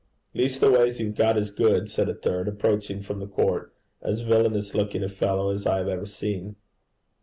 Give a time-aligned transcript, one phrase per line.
[0.33, 5.03] 'Leastways you've got as good,' said a third, approaching from the court, as villanous looking
[5.03, 6.55] a fellow as I have ever seen.